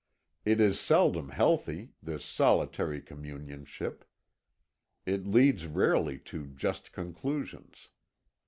[0.45, 4.01] It is seldom healthy, this solitary communionship
[5.05, 7.89] it leads rarely to just conclusions.